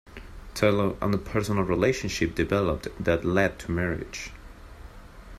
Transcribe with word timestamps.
Taylor 0.55 0.95
and 0.99 1.13
a 1.13 1.17
personal 1.19 1.63
relationship 1.63 2.33
developed 2.33 2.87
that 2.99 3.23
led 3.23 3.59
to 3.59 3.69
marriage. 3.71 4.31